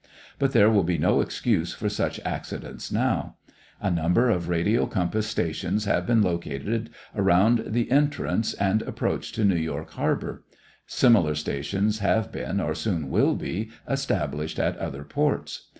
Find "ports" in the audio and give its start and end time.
15.03-15.67